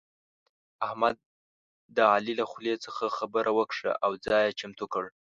[0.87, 1.15] احمد
[1.95, 5.03] د علي له خولې څخه خبره وکښه او ځای يې چمتو کړ.